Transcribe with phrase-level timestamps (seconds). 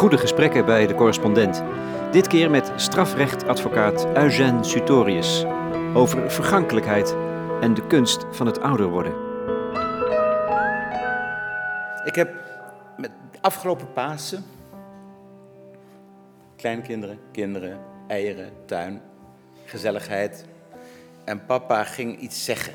[0.00, 1.62] Goede gesprekken bij de correspondent.
[2.12, 5.44] Dit keer met strafrechtadvocaat Eugène Sutorius
[5.94, 7.16] over vergankelijkheid
[7.60, 9.12] en de kunst van het ouder worden.
[12.04, 12.30] Ik heb
[12.96, 13.10] met
[13.40, 14.44] afgelopen Pasen
[16.56, 19.00] kleinkinderen, kinderen, eieren, tuin,
[19.64, 20.44] gezelligheid.
[21.24, 22.74] En papa ging iets zeggen,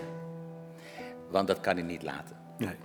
[1.30, 2.36] want dat kan hij niet laten.
[2.58, 2.76] Nee.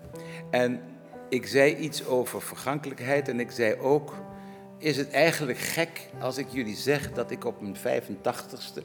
[0.50, 0.80] En
[1.28, 4.14] ik zei iets over vergankelijkheid en ik zei ook,
[4.80, 8.82] is het eigenlijk gek als ik jullie zeg dat ik op mijn 85ste,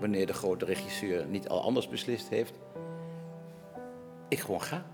[0.00, 2.52] wanneer de grote regisseur niet al anders beslist heeft,
[4.28, 4.84] ik gewoon ga.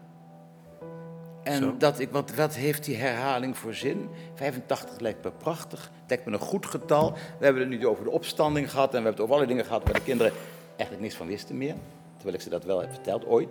[1.42, 1.76] En Zo.
[1.78, 4.08] dat ik, want wat heeft die herhaling voor zin?
[4.34, 7.12] 85 lijkt me prachtig, lijkt me een goed getal.
[7.38, 9.64] We hebben het nu over de opstanding gehad en we hebben het over alle dingen
[9.64, 10.32] gehad waar de kinderen
[10.68, 11.74] eigenlijk niks van wisten meer.
[12.14, 13.48] Terwijl ik ze dat wel heb verteld, ooit.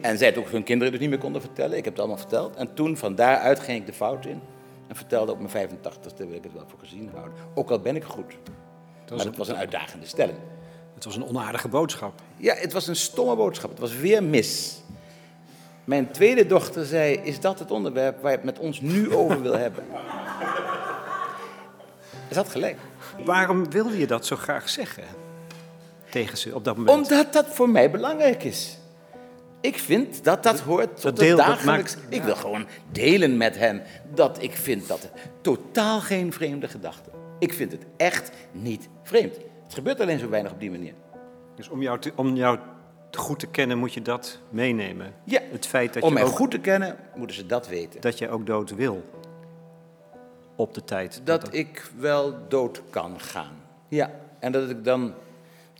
[0.00, 1.76] En zij het ook hun kinderen dus niet meer konden vertellen.
[1.76, 2.56] Ik heb het allemaal verteld.
[2.56, 4.40] En toen, van daaruit, ging ik de fout in.
[4.90, 7.34] En vertelde op mijn 85ste wil ik het wel voor gezien houden.
[7.54, 8.34] Ook al ben ik goed.
[9.10, 10.38] maar het was een uitdagende stelling.
[10.94, 12.20] Het was een onaardige boodschap.
[12.36, 13.70] Ja, het was een stomme boodschap.
[13.70, 14.80] Het was weer mis.
[15.84, 19.42] Mijn tweede dochter zei, is dat het onderwerp waar je het met ons nu over
[19.42, 19.84] wil hebben?
[22.30, 22.78] Ze had gelijk.
[23.24, 25.04] Waarom wilde je dat zo graag zeggen?
[26.10, 26.96] Tegen ze op dat moment.
[26.96, 28.78] Omdat dat voor mij belangrijk is.
[29.60, 31.96] Ik vind dat dat hoort tot dat de dat dagelijks...
[31.96, 33.82] maakt- Ik wil gewoon delen met hen
[34.14, 37.10] dat ik vind dat het totaal geen vreemde gedachte.
[37.38, 39.36] Ik vind het echt niet vreemd.
[39.64, 40.92] Het gebeurt alleen zo weinig op die manier.
[41.56, 42.58] Dus om jou, te, om jou
[43.12, 45.14] goed te kennen moet je dat meenemen.
[45.24, 48.00] Ja, Het feit dat om je, mij ook, goed te kennen, moeten ze dat weten.
[48.00, 49.04] dat je ook dood wil.
[50.56, 51.20] Op de tijd.
[51.24, 53.52] Dat ik wel dood kan gaan.
[53.88, 55.14] Ja, en dat ik dan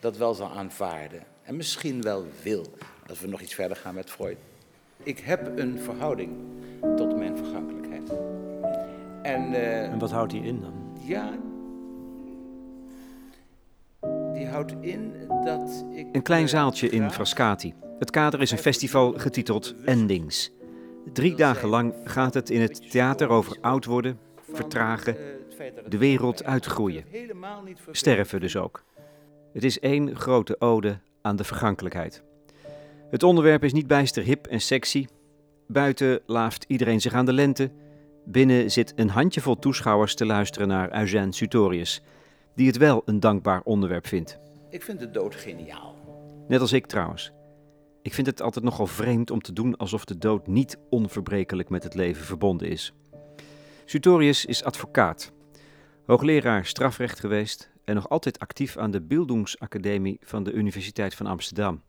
[0.00, 1.22] dat wel zal aanvaarden.
[1.42, 2.66] En misschien wel wil,
[3.10, 4.36] als we nog iets verder gaan met Freud.
[5.02, 6.30] Ik heb een verhouding
[6.96, 8.12] tot mijn vergankelijkheid.
[9.22, 10.80] En eh, En wat houdt die in dan?
[11.06, 11.38] ja,
[14.32, 15.12] die houdt in
[15.44, 16.06] dat ik...
[16.12, 17.74] Een klein zaaltje in Frascati.
[17.98, 20.50] Het kader is een festival getiteld Endings.
[21.12, 24.18] Drie dagen lang gaat het in het theater over oud worden,
[24.52, 25.24] vertragen, eh,
[25.74, 27.04] dat het de wereld uitgroeien.
[27.10, 28.84] helemaal niet vervelend sterven dus ook.
[29.52, 32.22] Het is één grote ode aan de vergankelijkheid.
[33.10, 35.06] Het onderwerp is niet bijster hip en sexy.
[35.66, 37.70] Buiten laaft iedereen zich aan de lente.
[38.24, 42.02] Binnen zit een handjevol toeschouwers te luisteren naar Eugène Sutorius,
[42.54, 44.38] die het wel een dankbaar onderwerp vindt.
[44.70, 45.94] Ik vind de dood geniaal.
[46.48, 47.32] Net als ik trouwens.
[48.02, 51.82] Ik vind het altijd nogal vreemd om te doen alsof de dood niet onverbrekelijk met
[51.82, 52.92] het leven verbonden is.
[53.84, 55.32] Sutorius is advocaat,
[56.06, 61.82] hoogleraar strafrecht geweest en nog altijd actief aan de Bildungsacademie van de Universiteit van Amsterdam.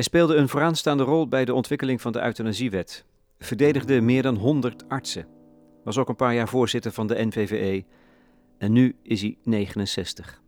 [0.00, 3.04] Hij speelde een vooraanstaande rol bij de ontwikkeling van de euthanasiewet,
[3.38, 5.26] verdedigde meer dan 100 artsen,
[5.84, 7.84] was ook een paar jaar voorzitter van de NVVE
[8.58, 10.42] en nu is hij 69.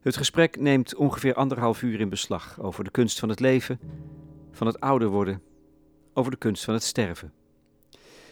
[0.00, 3.80] Het gesprek neemt ongeveer anderhalf uur in beslag over de kunst van het leven,
[4.50, 5.42] van het ouder worden,
[6.14, 7.32] over de kunst van het sterven.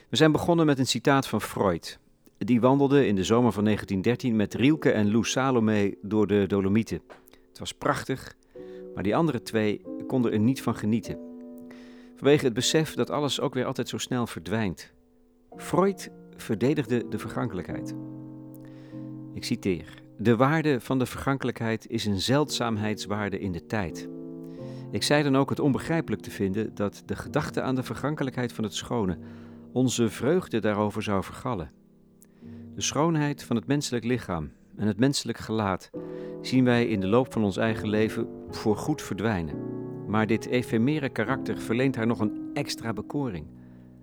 [0.08, 1.98] We zijn begonnen met een citaat van Freud.
[2.36, 7.00] Die wandelde in de zomer van 1913 met Rielke en Lou Salome door de Dolomieten.
[7.48, 8.36] Het was prachtig,
[8.94, 11.18] maar die andere twee konden er niet van genieten.
[12.16, 14.92] Vanwege het besef dat alles ook weer altijd zo snel verdwijnt.
[15.56, 17.94] Freud verdedigde de vergankelijkheid.
[19.34, 20.02] Ik citeer.
[20.16, 24.08] De waarde van de vergankelijkheid is een zeldzaamheidswaarde in de tijd.
[24.90, 28.64] Ik zei dan ook het onbegrijpelijk te vinden dat de gedachte aan de vergankelijkheid van
[28.64, 29.18] het schone
[29.72, 31.70] onze vreugde daarover zou vergallen.
[32.74, 35.90] De schoonheid van het menselijk lichaam en het menselijk gelaat
[36.40, 39.56] zien wij in de loop van ons eigen leven voorgoed verdwijnen.
[40.06, 43.46] Maar dit efemere karakter verleent haar nog een extra bekoring.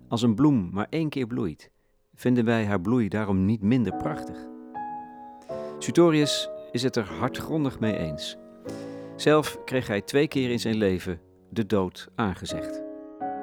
[0.08, 1.70] Als een bloem maar één keer bloeit,
[2.14, 4.46] vinden wij haar bloei daarom niet minder prachtig.
[5.78, 8.36] Sutorius is het er hardgrondig mee eens.
[9.16, 12.85] Zelf kreeg hij twee keer in zijn leven de dood aangezegd.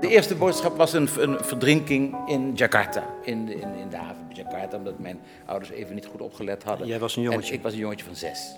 [0.03, 4.25] De eerste boodschap was een, een verdrinking in Jakarta, in de, in, in de haven
[4.25, 6.87] van Jakarta, omdat mijn ouders even niet goed opgelet hadden.
[6.87, 7.53] Jij was een En jongetje.
[7.53, 8.55] ik was een jongetje van zes.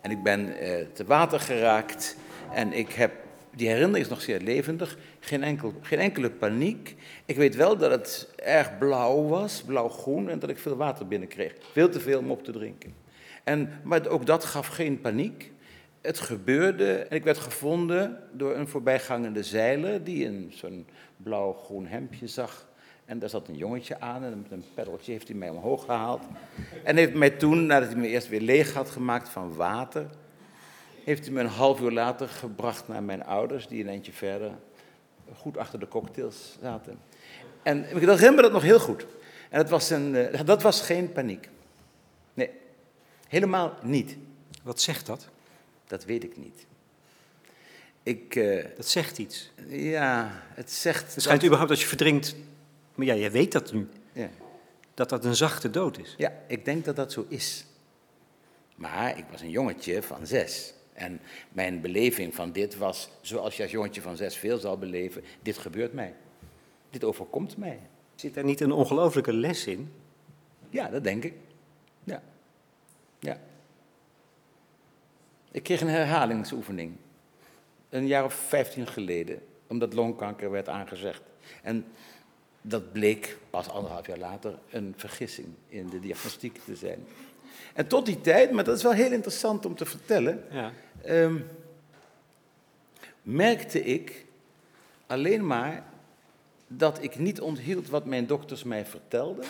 [0.00, 2.16] En ik ben eh, te water geraakt
[2.52, 3.12] en ik heb,
[3.54, 6.96] die herinnering is nog zeer levendig, geen, enkel, geen enkele paniek.
[7.24, 11.54] Ik weet wel dat het erg blauw was, blauw-groen, en dat ik veel water binnenkreeg.
[11.72, 12.94] Veel te veel om op te drinken.
[13.44, 15.52] En, maar ook dat gaf geen paniek.
[16.02, 22.26] Het gebeurde en ik werd gevonden door een voorbijgangende zeiler die een zo'n blauw-groen hemdje
[22.26, 22.66] zag.
[23.04, 26.22] En daar zat een jongetje aan en met een peddeltje heeft hij mij omhoog gehaald.
[26.84, 30.06] En heeft mij toen, nadat hij me eerst weer leeg had gemaakt van water,
[31.04, 34.52] heeft hij me een half uur later gebracht naar mijn ouders, die een eindje verder
[35.36, 36.98] goed achter de cocktails zaten.
[37.62, 39.06] En ik herinner dat nog heel goed.
[39.50, 41.48] En was, een, eh, dat was geen paniek.
[42.34, 42.50] Nee,
[43.28, 44.16] helemaal niet.
[44.62, 45.28] Wat zegt dat?
[45.92, 46.66] Dat weet ik niet.
[48.02, 49.52] Ik, eh, Dat zegt iets.
[49.68, 51.14] ja, het zegt...
[51.14, 52.34] Het schijnt dat- überhaupt als je verdrinkt,
[52.94, 54.28] maar ja, jij weet dat nu, ja.
[54.94, 56.14] dat dat een zachte dood is.
[56.18, 57.64] Ja, ik denk dat dat zo is.
[58.74, 60.74] Maar ik was een jongetje van zes.
[60.92, 65.24] En mijn beleving van dit was, zoals je als jongetje van zes veel zal beleven,
[65.42, 66.14] dit gebeurt mij.
[66.90, 67.78] Dit overkomt mij.
[68.14, 69.92] Zit daar niet een ongelofelijke les in?
[70.70, 71.34] Ja, dat denk ik.
[72.04, 72.22] Ja.
[73.18, 73.40] Ja.
[75.52, 76.92] Ik kreeg een herhalingsoefening.
[77.88, 79.40] Een jaar of vijftien geleden.
[79.66, 81.22] Omdat longkanker werd aangezegd.
[81.62, 81.84] En
[82.62, 87.06] dat bleek pas anderhalf jaar later een vergissing in de diagnostiek te zijn.
[87.74, 90.72] En tot die tijd, maar dat is wel heel interessant om te vertellen, Ja.
[91.02, 91.36] ehm,
[93.22, 94.26] merkte ik
[95.06, 95.84] alleen maar
[96.66, 99.44] dat ik niet onthield wat mijn dokters mij vertelden.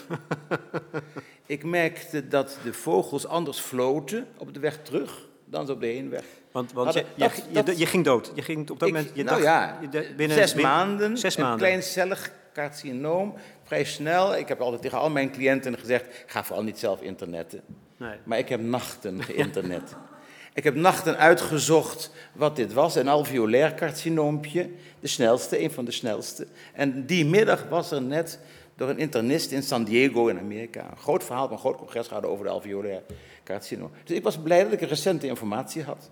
[1.47, 5.87] ik merkte dat de vogels anders floten op de weg terug dan ze op de
[5.87, 6.25] heenweg.
[6.53, 8.33] Want, want je, dat- je, dat- je, je ging dood.
[8.35, 9.11] Je ging op dat Ik- moment.
[9.15, 11.59] Je nou dacht, ja, je binnen, zes maanden, Zes een maanden.
[11.61, 13.35] kleincellig carcinoom,
[13.65, 14.37] vrij snel.
[14.37, 17.61] Ik heb altijd tegen al mijn cliënten gezegd, ga vooral niet zelf internetten.
[17.97, 18.17] Nee.
[18.25, 19.95] Maar ik heb nachten geïnternet.
[20.55, 22.95] ik heb nachten uitgezocht wat dit was.
[22.95, 24.71] Een alveolair carcinoompje,
[25.01, 26.47] de snelste, een van de snelste.
[26.73, 28.39] En die middag was er net
[28.83, 32.31] door een internist in San Diego in Amerika een groot verhaal, een groot congres gehouden
[32.31, 33.03] over de alveolair
[33.45, 33.91] carcinoom.
[34.05, 36.11] Dus ik was blij dat ik recente informatie had.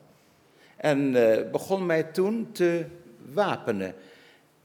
[0.77, 2.85] En eh, begon mij toen te
[3.33, 3.95] wapenen.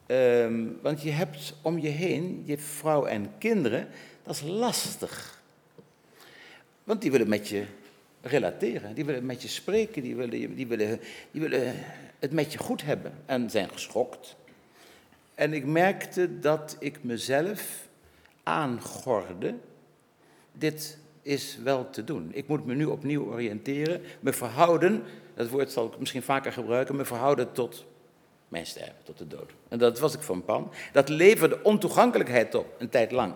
[0.05, 3.87] Ehm, want je hebt om je heen je vrouw en kinderen,
[4.23, 5.41] dat is lastig.
[6.83, 7.63] Want die willen met je
[8.21, 10.99] relateren, die willen met je spreken, die willen, die willen,
[11.31, 11.73] die willen
[12.19, 14.35] het met je goed hebben en zijn geschokt.
[15.35, 17.84] En ik merkte dat ik mezelf
[18.45, 19.55] aangorde,
[20.51, 22.29] dit is wel te doen.
[22.33, 25.03] Ik moet me nu opnieuw oriënteren, me verhouden,
[25.35, 27.85] dat woord zal ik misschien vaker gebruiken, me verhouden tot
[28.47, 29.51] mijn sterven, tot de dood.
[29.67, 30.71] En dat was ik van plan.
[30.91, 33.33] Dat leverde ontoegankelijkheid op, een tijd lang,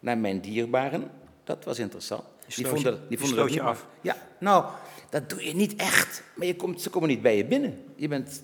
[0.00, 1.10] naar mijn dierbaren.
[1.44, 2.22] Dat was interessant.
[2.54, 3.86] Die vonden, je- die vonden dat je niet af.
[4.00, 4.64] Ja, nou,
[5.10, 6.22] dat doe je niet echt.
[6.34, 7.84] Maar je komt, ze komen niet bij je binnen.
[7.94, 8.42] Je bent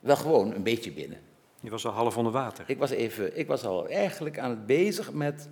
[0.00, 1.18] wel gewoon een beetje binnen.
[1.62, 2.64] Je was al half onder water.
[2.66, 5.48] Ik was, even, ik was al eigenlijk aan het bezig met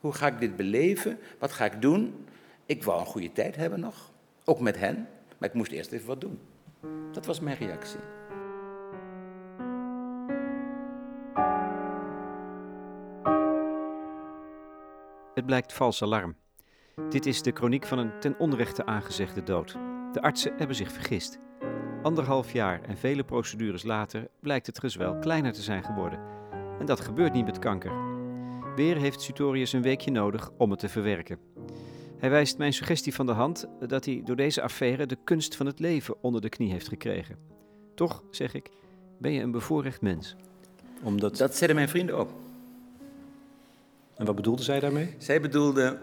[0.00, 1.18] hoe ga ik dit beleven?
[1.38, 2.26] Wat ga ik doen?
[2.66, 4.10] Ik wou een goede tijd hebben nog,
[4.44, 5.08] ook met hen,
[5.38, 6.40] maar ik moest eerst even wat doen.
[7.12, 8.00] Dat was mijn reactie.
[15.34, 16.36] Het blijkt vals alarm.
[17.08, 19.72] Dit is de kroniek van een ten onrechte aangezegde dood.
[20.12, 21.38] De artsen hebben zich vergist.
[22.04, 26.18] Anderhalf jaar en vele procedures later blijkt het gezwel kleiner te zijn geworden.
[26.78, 27.92] En dat gebeurt niet met kanker.
[28.76, 31.38] Weer heeft Sutorius een weekje nodig om het te verwerken.
[32.18, 35.66] Hij wijst mijn suggestie van de hand dat hij door deze affaire de kunst van
[35.66, 37.36] het leven onder de knie heeft gekregen.
[37.94, 38.70] Toch, zeg ik,
[39.18, 40.36] ben je een bevoorrecht mens.
[41.02, 41.36] Omdat...
[41.36, 42.30] Dat zeiden mijn vrienden ook.
[44.16, 45.14] En wat bedoelde zij daarmee?
[45.18, 45.98] Zij bedoelden,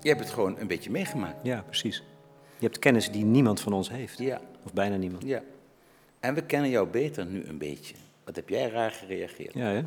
[0.00, 1.40] je hebt het gewoon een beetje meegemaakt.
[1.42, 2.02] Ja, precies.
[2.64, 4.18] Je hebt kennis die niemand van ons heeft.
[4.18, 5.22] Ja, Of bijna niemand.
[5.22, 5.42] ja.
[6.20, 7.94] En we kennen jou beter nu een beetje.
[8.24, 9.54] Wat heb jij raar gereageerd?
[9.54, 9.82] Ja, hè?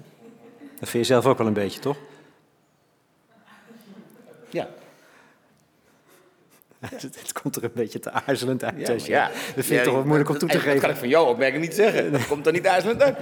[0.79, 1.98] Dat vind je zelf ook wel een beetje, toch?
[4.50, 4.69] Ja,
[6.89, 9.05] Het, komt er een beetje te aarzelend uit.
[9.05, 9.27] ja, ja.
[9.55, 10.98] Dat vind ik toch wel moeilijk om toe te Dat kan ik geven.
[10.98, 12.12] van jouw opmerking niet zeggen.
[12.12, 13.17] Dat komt er niet aarzelend uit.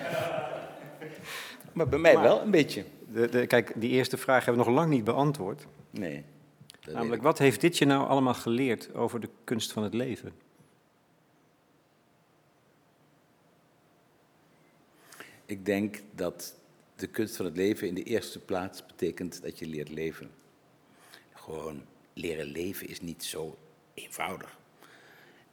[1.73, 2.83] Maar bij mij wel een beetje.
[3.13, 5.65] De, de, kijk, die eerste vraag hebben we nog lang niet beantwoord.
[5.89, 6.23] Nee.
[6.93, 10.33] Namelijk, wat heeft dit je nou allemaal geleerd over de kunst van het leven?
[15.45, 16.55] Ik denk dat
[16.95, 20.31] de kunst van het leven in de eerste plaats betekent dat je leert leven.
[21.33, 21.81] Gewoon
[22.13, 23.57] leren leven is niet zo
[23.93, 24.57] eenvoudig.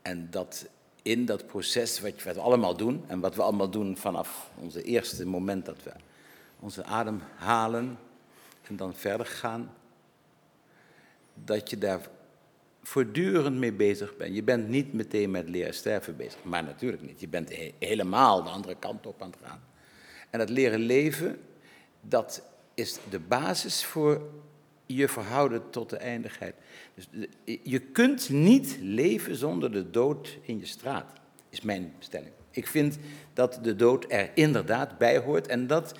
[0.02, 0.68] En dat
[1.02, 5.26] in dat proces wat we allemaal doen, en wat we allemaal doen vanaf onze eerste
[5.26, 5.92] moment dat we
[6.60, 7.98] onze adem halen
[8.62, 9.74] en dan verder gaan,
[11.34, 12.00] dat je daar
[12.82, 14.34] voortdurend mee bezig bent.
[14.34, 17.20] Je bent niet meteen met leren sterven bezig, maar natuurlijk niet.
[17.20, 19.62] Je bent he- helemaal de andere kant op aan het gaan.
[20.30, 21.38] En dat leren leven,
[22.00, 22.42] dat
[22.74, 24.30] is de basis voor
[24.86, 26.54] je verhouden tot de eindigheid.
[26.94, 27.08] Dus
[27.62, 31.12] je kunt niet leven zonder de dood in je straat,
[31.48, 32.32] is mijn stelling.
[32.50, 32.98] Ik vind
[33.32, 35.94] dat de dood er inderdaad bij hoort en dat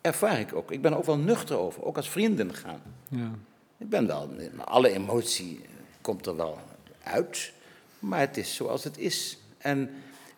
[0.00, 0.70] ervaar ik ook.
[0.70, 2.82] Ik ben er ook wel nuchter over, ook als vrienden gaan.
[3.08, 3.30] Ja.
[3.78, 4.30] Ik ben wel,
[4.64, 5.60] alle emotie
[6.00, 6.58] komt er wel
[7.02, 7.52] uit,
[7.98, 9.38] maar het is zoals het is.
[9.58, 9.90] En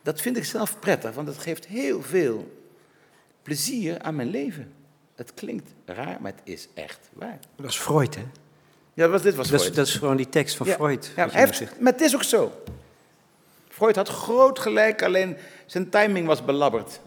[0.03, 2.59] dat vind ik zelf prettig, want het geeft heel veel
[3.43, 4.73] plezier aan mijn leven.
[5.15, 7.39] Het klinkt raar, maar het is echt waar.
[7.57, 8.25] Dat is Freud, hè?
[8.95, 9.71] Ja, was, dit was Dat Freud.
[9.71, 11.13] is, dat is gewoon die tekst van Ja, Freud.
[11.17, 12.53] Ja, heeft- maar het is ook zo.
[13.69, 17.01] Freud had groot gelijk, alleen zijn timing was belabberd.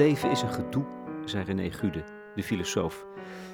[0.00, 0.84] Leven is een gedoe,
[1.24, 2.04] zei René Gude,
[2.34, 3.06] de filosoof.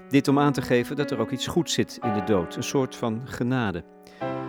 [0.09, 2.63] Dit om aan te geven dat er ook iets goeds zit in de dood, een
[2.63, 3.85] soort van genade.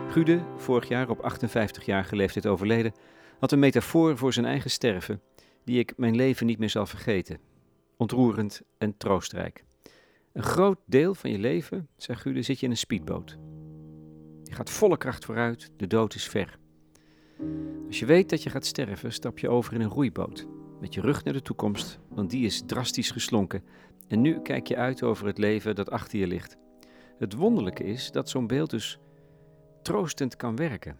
[0.09, 2.93] Gude, vorig jaar op 58-jarige leeftijd overleden,
[3.39, 5.21] had een metafoor voor zijn eigen sterven,
[5.63, 7.39] die ik mijn leven niet meer zal vergeten.
[7.97, 9.63] Ontroerend en troostrijk.
[10.33, 13.37] Een groot deel van je leven, zei Gude, zit je in een speedboot.
[14.43, 16.57] Je gaat volle kracht vooruit, de dood is ver.
[17.87, 21.01] Als je weet dat je gaat sterven, stap je over in een roeiboot met je
[21.01, 23.63] rug naar de toekomst, want die is drastisch geslonken.
[24.07, 26.55] En nu kijk je uit over het leven dat achter je ligt.
[27.19, 28.99] Het wonderlijke is dat zo'n beeld dus
[29.81, 30.97] troostend kan werken.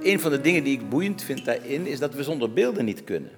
[0.00, 3.04] Een van de dingen die ik boeiend vind daarin is dat we zonder beelden niet
[3.04, 3.30] kunnen.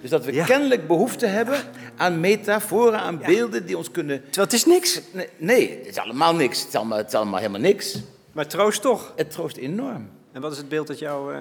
[0.00, 0.44] Dus dat we Ja.
[0.44, 1.58] kennelijk behoefte hebben
[1.96, 4.22] aan metaforen, aan beelden die ons kunnen.
[4.22, 6.58] Terwijl het is niks, Nee, nee, het is allemaal niks.
[6.58, 8.02] Het is allemaal, het is allemaal helemaal niks.
[8.32, 9.12] maar troost toch.
[9.16, 10.08] Het troost enorm.
[10.32, 11.34] En wat is het beeld dat jou...
[11.34, 11.40] eh,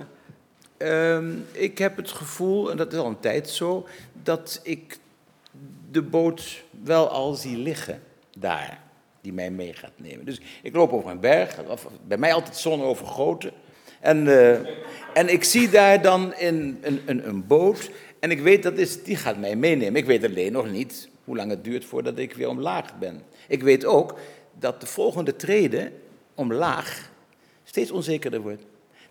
[0.77, 3.87] Ehm, ik heb het gevoel, en dat is al een tijd zo,
[4.23, 4.97] dat ik
[5.91, 8.01] de boot wel al zie liggen
[8.37, 8.79] daar,
[9.21, 10.25] die mij mee gaat nemen.
[10.25, 11.55] Dus ik loop over een berg,
[12.07, 13.51] bij mij altijd zon overgoten.
[13.99, 14.53] En, eh,
[15.13, 17.89] en ik zie daar dan in een, een, boot,
[18.19, 19.95] en ik weet dat is, die gaat mij meenemen.
[19.95, 23.21] Ik weet alleen nog niet hoe lang het duurt voordat ik weer omlaag ben.
[23.47, 24.19] Ik weet ook
[24.59, 25.91] dat de volgende trede
[26.35, 27.11] omlaag
[27.63, 28.63] steeds onzekerder wordt.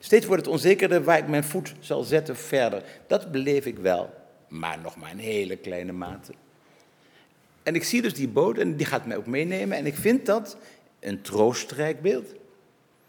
[0.05, 2.83] Steeds wordt het onzekerder waar ik mijn voet zal zetten verder.
[3.07, 4.15] Dat beleef ik wel,
[4.49, 6.33] maar nog maar in hele kleine mate.
[7.63, 9.77] En ik zie dus die boot en die gaat mij ook meenemen.
[9.77, 10.57] En ik vind dat
[11.01, 12.29] een troostrijk beeld.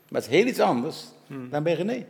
[0.10, 1.04] Maar het is heel iets anders
[1.50, 2.06] dan bij René.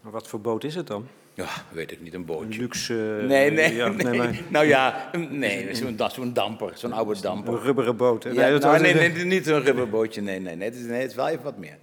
[0.00, 1.06] maar wat voor boot is het dan?
[1.34, 2.60] Ja, weet ik niet, een Een bootje.
[2.60, 3.18] luxe...
[3.20, 4.16] eh, Nee, nee, ja, nee.
[4.18, 7.52] maar Nou ja, een- nee, zo'n zo'n damper, zo'n oude damper.
[7.54, 8.24] een rubberen boot.
[8.24, 8.30] hè?
[8.30, 10.20] Ja, dat nou, nee, nee, niet zo'n rubberbootje.
[10.20, 10.68] Nee, nee, nee.
[10.68, 11.76] Het is, nee, het is wel even wat meer.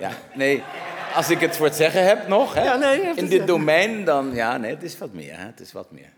[0.00, 0.10] Ja.
[0.34, 0.62] nee.
[1.18, 4.34] Als ik het voor het zeggen heb nog, hè, Ja, nee, in dit domein, dan
[4.34, 5.38] ja, nee, het is wat meer.
[5.38, 6.12] Hè, het is wat meer.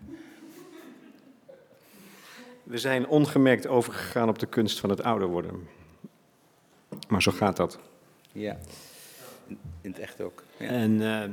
[2.63, 5.67] We zijn ongemerkt overgegaan op de kunst van het ouder worden.
[7.07, 7.79] Maar zo gaat dat.
[8.31, 8.57] Ja.
[9.81, 10.43] In het echt ook.
[10.57, 10.67] Ja.
[10.67, 11.29] En eh,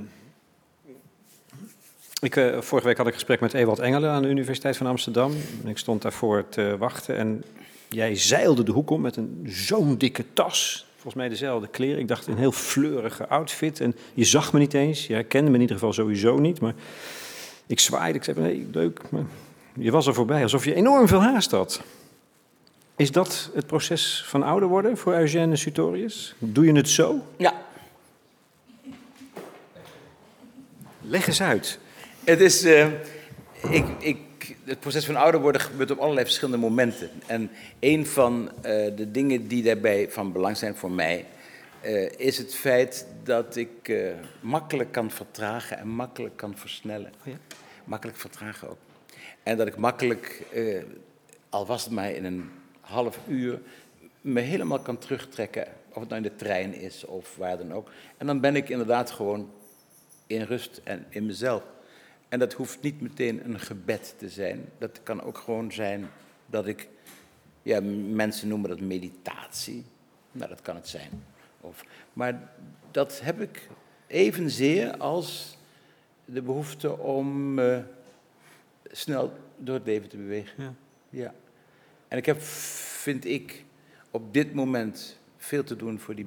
[2.20, 4.86] ik, eh, vorige week had ik een gesprek met Ewald Engelen aan de Universiteit van
[4.86, 5.32] Amsterdam.
[5.62, 7.44] En ik stond daarvoor te wachten en
[7.88, 10.87] jij zeilde de hoek om met een zo'n dikke tas.
[11.00, 11.98] Volgens mij dezelfde kleren.
[11.98, 13.80] Ik dacht een heel fleurige outfit.
[13.80, 15.06] En je zag me niet eens.
[15.06, 16.60] Je herkende me in ieder geval sowieso niet.
[16.60, 16.74] Maar
[17.66, 18.18] ik zwaaide.
[18.18, 19.10] Ik zei van, hey, leuk.
[19.10, 19.22] Maar
[19.74, 21.82] je was er voorbij, alsof je enorm veel haast had.
[22.96, 26.34] Is dat het proces van ouder worden voor Eugène Sutorius?
[26.38, 27.24] Doe je het zo?
[27.36, 27.66] ja.
[31.00, 31.78] Leg eens uit.
[32.24, 32.64] Het is.
[32.64, 32.86] eh,
[33.70, 34.18] ik, ik,
[34.64, 37.10] het proces van ouder worden gebeurt op allerlei verschillende momenten.
[37.26, 41.24] En een van eh, de dingen die daarbij van belang zijn voor mij.
[41.80, 47.12] eh, is het feit dat ik eh, makkelijk kan vertragen en makkelijk kan versnellen.
[47.20, 47.38] Oh ja?
[47.84, 48.78] Makkelijk vertragen ook.
[49.42, 50.42] En dat ik makkelijk,
[51.48, 53.60] al was het maar in een half uur,
[54.20, 55.66] me helemaal kan terugtrekken.
[55.88, 57.90] Of het nou in de trein is of waar dan ook.
[58.16, 59.50] En dan ben ik inderdaad gewoon
[60.26, 61.62] in rust en in mezelf.
[62.28, 64.68] En dat hoeft niet meteen een gebed te zijn.
[64.78, 66.08] Dat kan ook gewoon zijn
[66.46, 66.88] dat ik,
[67.62, 67.80] ja,
[68.12, 69.84] mensen noemen dat meditatie.
[70.32, 71.10] Nou, dat kan het zijn.
[71.60, 72.50] Of, maar
[72.90, 73.68] dat heb ik
[74.06, 75.58] evenzeer als
[76.24, 77.78] de behoefte om eh,
[78.84, 80.62] snel door het leven te bewegen.
[80.62, 80.74] Ja.
[81.10, 81.34] Ja.
[82.08, 83.64] En ik heb, vind ik,
[84.10, 86.24] op dit moment veel te doen voor die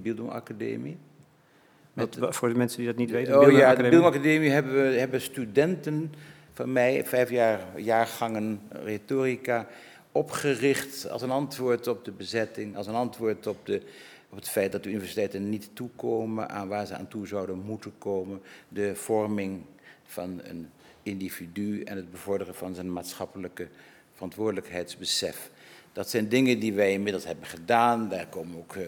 [1.94, 3.40] Wat, voor de mensen die dat niet weten.
[3.40, 3.82] Oh ja, de.
[3.90, 6.14] Bildungsacademie hebben, we- hebben studenten
[6.54, 9.68] van mij, vijf jaar, jaargangen retorica,
[10.12, 13.82] opgericht als een antwoord op de bezetting, als een antwoord op, de,
[14.30, 17.92] op het feit dat de universiteiten niet toekomen aan waar ze aan toe zouden moeten
[17.98, 19.62] komen, de vorming
[20.06, 20.70] van een
[21.04, 23.68] individu en het bevorderen van zijn maatschappelijke
[24.14, 25.50] verantwoordelijkheidsbesef.
[25.94, 28.10] Dat zijn dingen die wij inmiddels hebben gedaan.
[28.10, 28.84] Daar komen ook eh,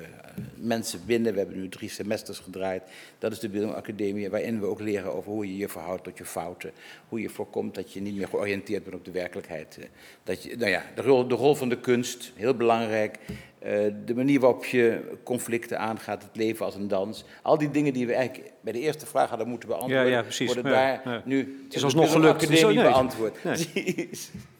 [0.55, 1.33] mensen binnen.
[1.33, 2.83] We hebben nu drie semesters gedraaid.
[3.19, 6.25] Dat is de Bildungsacademie, waarin we ook leren over hoe je je verhoudt tot je
[6.25, 6.71] fouten.
[7.09, 9.77] Hoe je voorkomt dat je niet meer georiënteerd bent op de werkelijkheid.
[9.79, 9.85] Eh,
[10.23, 13.17] Dat je, nou ja, de rol, de rol van de kunst, heel belangrijk.
[13.59, 13.71] Eh,
[14.05, 17.23] de manier waarop je conflicten aangaat, het leven als een dans.
[17.41, 20.21] Al die dingen die we eigenlijk bij de eerste vraag hadden moeten beantwoorden, Ja, ja,
[20.21, 20.53] precies.
[20.53, 21.21] worden daar ja.
[21.25, 22.43] nu Het is alsnog gelukt.
[22.43, 22.83] Academie nee.
[22.83, 23.43] beantwoord.
[23.43, 24.09] Nee.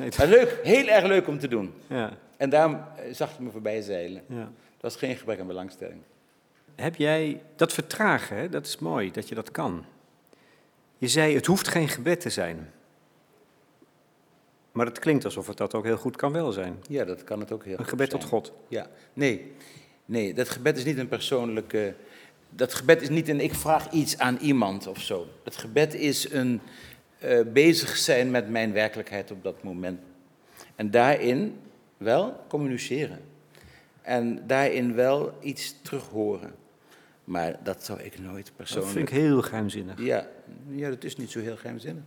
[0.00, 0.18] Precies.
[0.18, 1.72] Nee, het- Maar leuk, heel erg leuk om te doen.
[1.86, 4.22] ja, En daarom eh, zag ik me voorbij zeilen.
[4.28, 4.52] ja.
[4.72, 6.00] Het was geen gebrek aan belangstelling.
[6.74, 8.48] Heb jij dat vertragen, hè?
[8.48, 9.84] dat is mooi dat je dat kan.
[10.98, 12.70] Je zei, het hoeft geen gebed te zijn.
[14.72, 16.76] Maar het klinkt alsof het dat ook heel goed kan wel zijn.
[16.88, 18.20] Ja, dat kan het ook heel Een goed gebed zijn.
[18.20, 18.52] tot God.
[18.68, 19.52] Ja, nee.
[20.04, 21.94] Nee, dat gebed is niet een persoonlijke.
[22.50, 25.26] Dat gebed is niet een ik vraag iets aan iemand of zo.
[25.42, 26.60] Dat gebed is een
[27.20, 30.00] eh, bezig zijn met mijn werkelijkheid op dat moment.
[30.76, 31.58] En daarin
[31.96, 33.20] wel communiceren.
[34.02, 36.54] En daarin wel iets terug horen.
[37.24, 38.92] Maar dat zou ik nooit Dat persoonlijk.
[38.92, 39.98] vind ik heel geheimzinnig.
[40.02, 40.28] Ja,
[40.68, 42.02] ja, dat is niet zo heel geheimzinnig.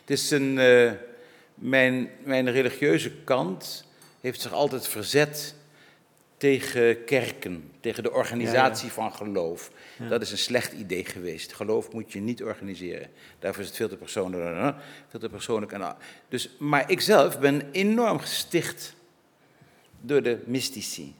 [0.00, 0.92] Het is een, eh,
[1.54, 3.84] mijn, mijn religieuze kant
[4.20, 5.54] heeft zich altijd verzet
[6.44, 9.70] tegen kerken, tegen de organisatie van geloof.
[10.08, 11.52] Dat is een slecht idee geweest.
[11.52, 13.10] Geloof moet je niet organiseren.
[13.38, 14.74] Daarvoor is het veel te persoonlijk.
[15.08, 15.96] Veel te persoonlijk en,
[16.28, 18.94] dus, maar ik zelf ben enorm gesticht
[20.00, 21.14] door de mystici.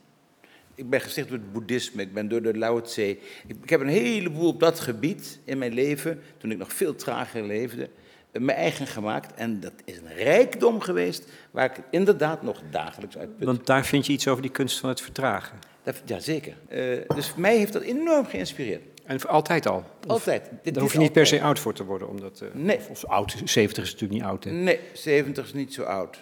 [0.75, 3.09] Ik ben gesticht door het boeddhisme, ik ben door de Lao Tse.
[3.09, 3.19] Ik,
[3.63, 7.43] ik heb een heleboel op dat gebied in mijn leven, toen ik nog veel trager
[7.43, 7.89] leefde,
[8.39, 9.33] mijn eigen gemaakt.
[9.33, 13.45] En dat is een rijkdom geweest waar ik inderdaad nog dagelijks uit put.
[13.47, 15.59] Want daar vind je iets over die kunst van het vertragen.
[15.83, 16.53] Dat- Ja, zeker.
[16.67, 18.81] Eh, dus mij heeft dat enorm geïnspireerd.
[19.05, 19.77] En voor altijd al.
[19.77, 20.49] Of- Altijd.
[20.63, 22.09] Dit Daar hoef je niet per se oud voor te worden.
[22.09, 22.79] Omdat, eh, Nee.
[22.89, 24.43] Of oud, 70 is natuurlijk niet oud.
[24.43, 24.51] Hè.
[24.51, 26.17] Nee, 70 is niet zo oud.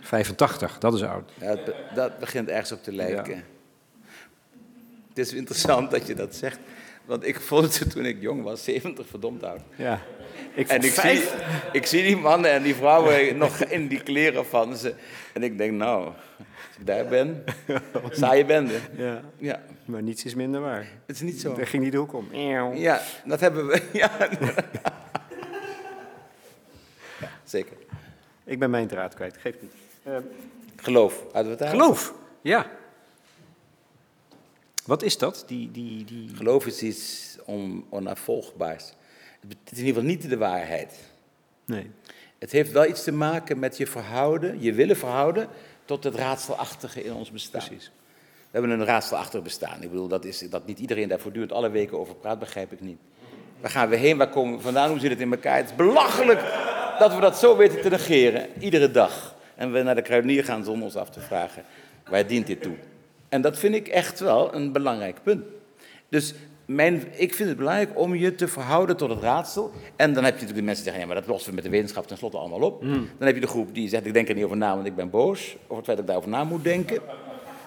[0.00, 1.32] 85, dat is oud.
[1.40, 3.34] Ja, dat, be- dat begint ergens op te lijken.
[3.34, 3.42] Ja.
[5.08, 6.58] Het is interessant dat je dat zegt.
[7.04, 9.60] Want ik vond het toen ik jong was, 70 verdomd oud.
[9.76, 10.00] Ja.
[10.54, 11.22] Ik En ik zie,
[11.72, 14.94] ik zie die mannen en die vrouwen nog in die kleren van ze.
[15.32, 17.44] En ik denk, nou, als ik daar ben,
[18.10, 18.78] saaie bende.
[18.96, 20.86] Ja, Ja, maar niets is minder waar.
[21.06, 21.54] het is niet zo.
[21.54, 22.28] Daar ging niet de hoek om.
[22.74, 23.82] Ja, dat hebben we.
[23.92, 24.10] Ja,
[27.20, 27.76] Ja, zeker.
[28.44, 29.72] Ik ben mijn draad kwijt, geeft niet.
[30.02, 30.16] Eh,
[30.76, 31.14] Geloof.
[31.22, 31.68] Hadden we het daar?
[31.68, 32.66] geloof, ja.
[34.84, 35.44] Wat is dat?
[35.46, 36.30] Die, die, die...
[36.34, 38.92] Geloof is iets on, onafvolgbaars.
[39.48, 40.92] Het is in ieder geval niet de waarheid.
[41.64, 41.90] Nee.
[42.38, 45.48] Het heeft wel iets te maken met je verhouden, je willen verhouden
[45.84, 47.64] tot het raadselachtige in ons bestaan.
[47.66, 47.90] Precies.
[48.50, 49.82] We hebben een raadselachtig bestaan.
[49.82, 52.80] Ik bedoel, dat, is, dat niet iedereen daar voortdurend alle weken over praat, begrijp ik
[52.80, 52.98] niet.
[53.60, 54.16] Waar gaan we heen?
[54.16, 54.90] Waar komen we vandaan?
[54.90, 55.56] Hoe zit het in elkaar?
[55.56, 56.40] Het is belachelijk
[56.98, 59.34] dat we dat zo weten te negeren, iedere dag.
[59.54, 61.64] En we naar de kruidenier gaan zonder ons af te vragen,
[62.08, 62.76] waar dient dit toe?
[63.28, 65.44] En dat vind ik echt wel een belangrijk punt.
[66.08, 66.34] Dus
[66.66, 69.72] mijn, ik vind het belangrijk om je te verhouden tot het raadsel.
[69.96, 71.64] En dan heb je natuurlijk de mensen die zeggen, ja, maar dat lossen we met
[71.64, 72.80] de wetenschap tenslotte allemaal op.
[73.18, 74.96] Dan heb je de groep die zegt, ik denk er niet over na, want ik
[74.96, 75.56] ben boos.
[75.64, 77.00] Over het feit dat ik daarover na moet denken.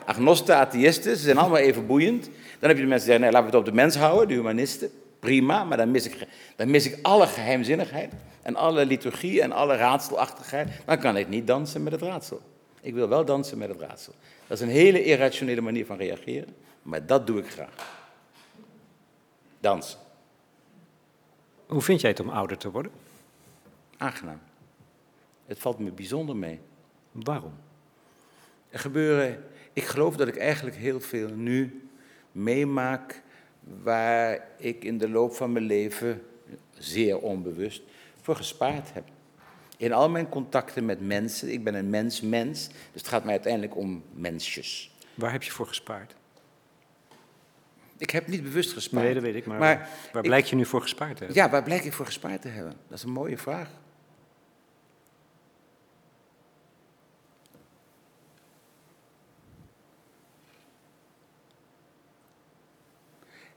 [0.06, 2.30] Agnosten, atheïsten, ze zijn allemaal even boeiend.
[2.60, 4.28] Dan heb je de mensen die zeggen, nee, laten we het op de mens houden,
[4.28, 4.90] de humanisten.
[5.20, 9.76] Prima, maar dan mis ik, dan mis ik alle geheimzinnigheid en alle liturgie en alle
[9.76, 10.68] raadselachtigheid.
[10.86, 12.42] Dan kan ik niet dansen met het raadsel.
[12.82, 14.14] Ik wil wel dansen met het raadsel.
[14.48, 16.48] Dat is een hele irrationele manier van reageren,
[16.82, 17.99] maar dat doe ik graag.
[19.60, 20.00] Dansen.
[21.68, 22.92] Hoe vind jij het om ouder te worden?
[23.98, 24.40] Aangenaam.
[25.46, 26.60] Het valt me bijzonder mee.
[27.12, 27.54] Waarom?
[28.70, 29.44] Er gebeuren,
[29.74, 31.90] ik geloof dat ik eigenlijk heel veel nu
[32.32, 33.22] meemaak
[33.84, 36.22] waar ik in de loop van mijn leven,
[36.78, 37.82] zeer onbewust,
[38.22, 39.08] voor gespaard heb.
[39.78, 43.76] In al mijn contacten met mensen, ik ben een mens-mens, dus het gaat mij uiteindelijk
[43.76, 44.96] om mensjes.
[45.14, 46.16] Waar heb je voor gespaard?
[48.00, 49.04] Ik heb niet bewust gespaard.
[49.04, 51.44] Nee, dat weet ik, maar, Maar waar ik- blijk je nu voor gespaard te hebben?
[51.44, 52.74] Ja, waar blijk ik voor gespaard te hebben?
[52.88, 53.70] Dat is een mooie vraag.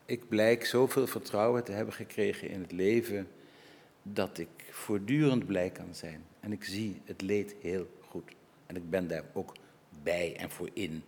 [0.07, 3.29] Ik blijk zoveel vertrouwen te hebben gekregen in het leven
[4.03, 6.25] dat ik voortdurend blij kan zijn.
[6.41, 8.33] En ik zie het leed heel goed.
[8.67, 9.53] En ik ben daar ook
[10.03, 11.03] bij en voor in,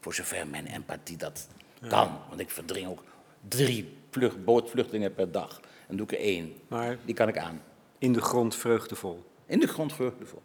[0.00, 1.48] voor zover mijn empathie dat
[1.88, 2.18] kan.
[2.28, 3.02] Want ik verdring ook
[3.48, 5.60] drie vlucht, bootvluchtelingen per dag.
[5.88, 6.52] En doe ik er één.
[6.68, 7.62] Maar Die kan ik aan.
[7.98, 9.24] in de grond vreugdevol.
[9.46, 10.42] In de grond vreugdevol.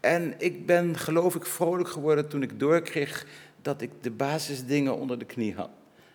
[0.00, 3.26] En ik ben, geloof ik, vrolijk geworden toen ik doorkreeg
[3.62, 5.70] dat ik de basisdingen onder de knie had.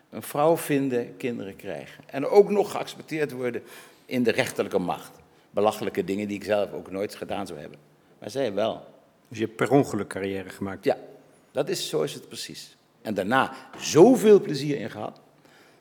[0.09, 2.03] Een vrouw vinden, kinderen krijgen.
[2.05, 3.63] En ook nog geaccepteerd worden
[4.05, 5.11] in de rechterlijke macht.
[5.51, 7.79] Belachelijke dingen die ik zelf ook nooit gedaan zou hebben.
[8.19, 8.85] Maar zij wel.
[9.27, 10.83] Dus je hebt per ongeluk carrière gemaakt.
[10.83, 10.97] Ja,
[11.51, 12.77] dat is, zo is het precies.
[13.09, 15.21] En daarna zoveel plezier in gehad,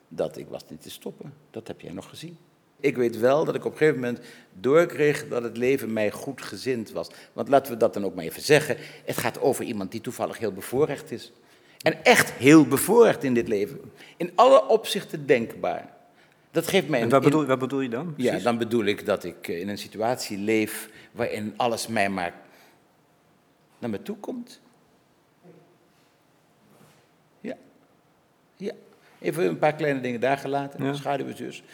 [0.08, 1.32] dat ik was niet te stoppen.
[1.50, 2.36] Dat heb jij nog gezien.
[2.80, 4.20] Ik weet wel dat ik op een gegeven moment
[4.52, 7.10] doorkreeg dat het leven mij goed gezind was.
[7.32, 8.76] Want laten we dat dan ook maar even zeggen.
[9.04, 11.32] Het gaat over iemand die toevallig heel bevoorrecht is.
[11.82, 13.80] En echt heel bevoorrecht in dit leven.
[14.16, 15.96] In alle opzichten denkbaar.
[16.50, 17.10] Dat geeft mij En een...
[17.10, 18.14] wat bedoel, wat bedoel je dan?
[18.16, 22.34] Ja, dan bedoel ik dat ik eh, in een situatie leef waarin alles mij maar
[23.78, 24.60] naar me toe komt.
[28.58, 28.72] Ja.
[29.20, 30.84] Even een paar kleine dingen daar gelaten.
[30.84, 31.18] Ja.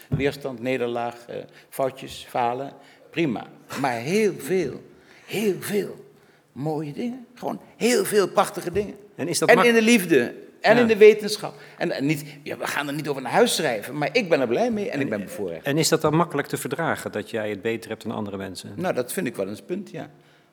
[0.09, 1.35] Weerstand, nederlaag, eh,
[1.69, 2.71] foutjes, falen.
[3.09, 3.47] Prima.
[3.81, 4.81] Maar heel veel,
[5.25, 6.05] heel veel
[6.51, 7.25] mooie dingen.
[7.33, 8.95] Gewoon heel veel prachtige dingen.
[9.15, 10.33] En is dat En in de liefde.
[10.61, 10.81] En Ja.
[10.81, 11.53] in de wetenschap.
[11.77, 13.97] En, en niet, ja, we gaan er niet over naar huis schrijven.
[13.97, 15.65] Maar ik ben er blij mee en ik ben bevoorrecht.
[15.65, 18.73] En is dat dan makkelijk te verdragen, dat jij het beter hebt dan andere mensen?
[18.75, 20.09] Nou, dat vind ik wel eens punt, ja.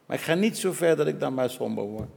[0.06, 2.08] Maar ik ga niet zo ver dat ik dan maar somber word.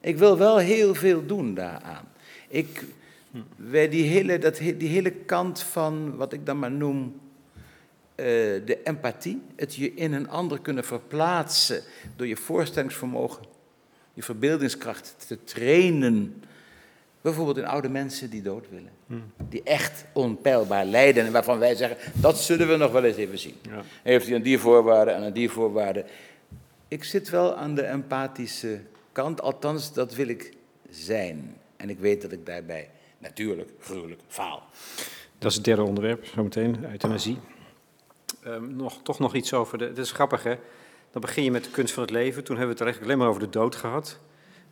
[0.00, 2.08] Ik wil wel heel veel doen daaraan.
[2.50, 2.84] Ik,
[3.56, 7.20] wij die, hele, dat, die hele kant van wat ik dan maar noem
[8.14, 8.26] eh,
[8.64, 11.82] de empathie, het je in een ander kunnen verplaatsen
[12.16, 13.42] door je voorstellingsvermogen,
[14.14, 16.42] je verbeeldingskracht te trainen.
[17.20, 18.90] Bijvoorbeeld in oude mensen die dood willen.
[19.48, 23.38] Die echt onpeilbaar lijden en waarvan wij zeggen, dat zullen we nog wel eens even
[23.38, 23.54] zien.
[23.62, 23.82] Ja.
[24.02, 26.04] Heeft hij aan die voorwaarden en aan die voorwaarden.
[26.88, 28.80] Ik zit wel aan de empathische
[29.12, 30.52] kant, althans dat wil ik
[30.90, 31.56] zijn.
[31.80, 34.62] En ik weet dat ik daarbij natuurlijk gruwelijk faal.
[35.38, 37.38] Dat is het derde onderwerp, zometeen, euthanasie.
[38.42, 39.84] Ehm, nog, toch nog iets over de...
[39.84, 40.54] Het is grappig, hè?
[41.10, 42.44] Dan begin je met de kunst van het leven.
[42.44, 44.18] Toen hebben we het eigenlijk alleen maar over de dood gehad.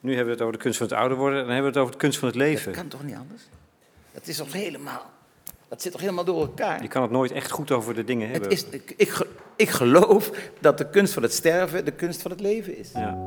[0.01, 1.39] Nu hebben we het over de kunst van het ouder worden.
[1.39, 2.73] En dan hebben we het over de kunst van het Dat leven.
[2.73, 3.43] kan toch niet anders?
[4.13, 5.11] Dat is toch helemaal,
[5.69, 6.83] dat zit toch helemaal door elkaar?
[6.83, 8.51] Je kan het nooit echt goed over de dingen Het hebben.
[8.51, 8.65] is,
[8.97, 9.25] ik,
[9.57, 12.93] ik geloof dat de kunst van het sterven de kunst van het leven is.
[12.93, 13.19] Ja.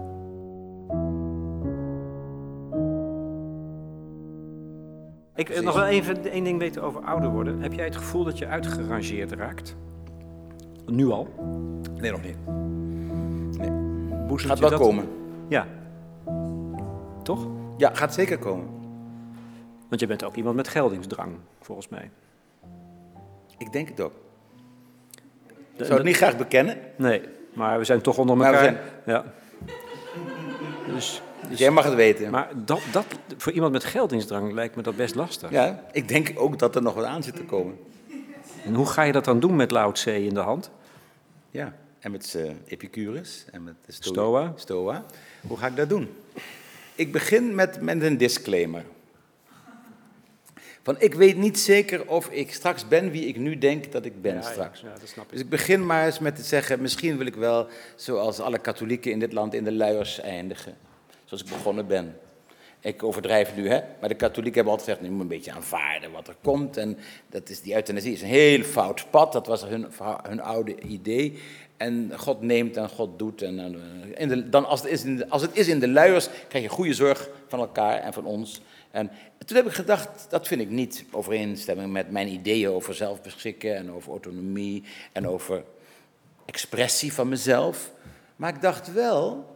[5.41, 7.61] Ik wil nog wel even één ding weten over ouder worden.
[7.61, 9.75] Heb jij het gevoel dat je uitgerangeerd raakt?
[10.85, 11.27] Nu al?
[11.99, 12.35] Nee, nog niet.
[14.27, 15.07] Boezemt Gaat wel dat- komen.
[15.47, 15.67] Ja.
[17.23, 17.47] Toch?
[17.77, 18.67] Ja, gaat zeker komen.
[19.89, 22.09] Want je bent ook iemand met geldingsdrang, volgens mij.
[23.57, 24.13] Ik denk het ook.
[25.75, 26.77] Ik zou het niet graag bekennen.
[26.97, 27.21] Nee,
[27.53, 28.81] maar we zijn toch onder Maar we elkaar.
[29.05, 29.23] Ja.
[30.93, 31.21] Dus,
[31.51, 32.31] Dus jij mag het weten.
[32.31, 33.05] maar dat, dat,
[33.37, 35.51] voor iemand met geldingsdrang lijkt me dat best lastig.
[35.51, 37.77] Ja, ik denk ook dat er nog wat aan zit te komen.
[38.65, 40.69] En hoe ga je dat dan doen met Lao Tse in de hand?
[41.51, 44.53] Ja, en met Epicurus en met de Sto- Stoa.
[44.55, 45.05] Stoa.
[45.47, 46.09] Hoe ga ik dat doen?
[46.95, 48.83] Ik begin met, met een disclaimer.
[50.83, 54.21] Van ik weet niet zeker of ik straks ben wie ik nu denk dat ik
[54.21, 54.81] ben Ja, straks.
[54.81, 55.31] Ja, dat snap ik.
[55.31, 59.11] Dus ik begin maar eens met te zeggen, misschien wil ik wel, zoals alle katholieken
[59.11, 60.77] in dit land, in de luiers eindigen.
[61.31, 62.17] Zoals ik begonnen ben.
[62.79, 63.81] Ik overdrijf nu, hè?
[63.99, 66.77] maar de katholieken hebben altijd gezegd, je moet een beetje aanvaarden wat er komt.
[66.77, 66.97] En
[67.29, 69.87] dat is, die euthanasie is een heel fout pad, dat was hun,
[70.23, 71.39] hun oude idee.
[71.77, 73.41] En God neemt en God doet.
[73.41, 73.75] En,
[74.15, 76.69] en, dan als, het is in de, als het is in de luiers, krijg je
[76.69, 78.61] goede zorg van elkaar en van ons.
[78.91, 79.11] En
[79.45, 83.91] toen heb ik gedacht, dat vind ik niet overeenstemming met mijn ideeën over zelfbeschikken en
[83.91, 85.63] over autonomie en over
[86.45, 87.91] expressie van mezelf.
[88.35, 89.49] Maar ik dacht wel,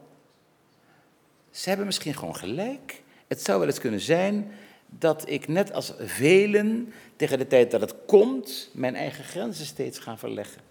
[1.56, 3.04] ze hebben misschien gewoon gelijk.
[3.28, 4.52] Het zou wel eens kunnen zijn
[4.86, 10.00] dat ik net als velen tegen de tijd dat het komt, mijn eigen grenzen steeds
[10.00, 10.62] ga verleggen.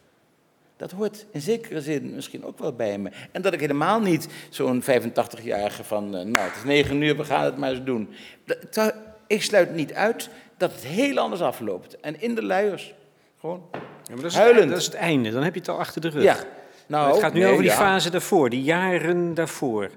[0.77, 3.11] Dat hoort in zekere zin misschien ook wel bij me.
[3.33, 7.25] En dat ik helemaal niet zo'n 85-jarige van, eh, nou het is negen uur, we
[7.25, 8.09] gaan het maar eens doen.
[9.27, 12.01] Ik sluit niet uit dat het heel anders afloopt.
[12.01, 12.95] En in de luiers,
[13.41, 13.63] gewoon.
[13.73, 14.61] Ja, maar dat, is Huilend.
[14.61, 16.23] Het, dat is het einde, dan heb je het al achter de rug.
[16.23, 16.45] Ja, Maar
[16.87, 17.77] nou, het gaat nu nee, over die ja.
[17.77, 19.91] fase daarvoor, die jaren daarvoor.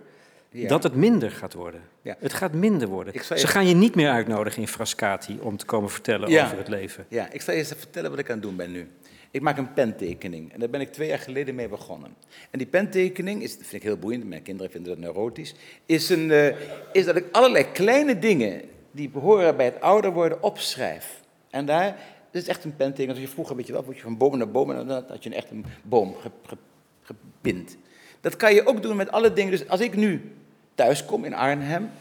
[0.61, 0.67] Ja.
[0.67, 1.81] Dat het minder gaat worden.
[2.01, 2.15] Ja.
[2.19, 3.13] Het gaat minder worden.
[3.37, 6.45] Ze gaan je niet meer uitnodigen in Frascati om te komen vertellen Ja.
[6.45, 7.05] over het leven.
[7.09, 8.87] Ja, ik zal je eens vertellen wat ik aan het doen ben nu.
[9.31, 12.15] Ik maak een pentekening en daar ben ik twee jaar geleden mee begonnen.
[12.51, 16.09] En die pentekening, is, dat vind ik heel boeiend, mijn kinderen vinden dat neurotisch, is,
[16.09, 16.55] een, eh,
[16.91, 21.21] is dat ik allerlei kleine dingen die behoren bij het ouder worden opschrijf.
[21.49, 21.95] En daar,
[22.31, 24.51] is echt een pentekening, als je vroeger, weet je wel, word je van boom naar
[24.51, 26.57] boom en dan had je een echt een boom ge, ge-
[27.01, 27.77] gepind.
[28.21, 29.51] Dat kan je ook doen met alle dingen.
[29.51, 30.31] Dus als ik nu
[30.77, 31.91] thuis kom in Arnhem,